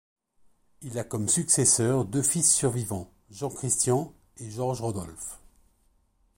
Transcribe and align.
Il 0.81 0.97
a 0.97 1.03
comme 1.03 1.29
successeurs 1.29 2.05
deux 2.05 2.23
fils 2.23 2.51
survivants, 2.51 3.13
Jean-Christian 3.29 4.11
et 4.37 4.49
Georges-Rodolphe. 4.49 5.39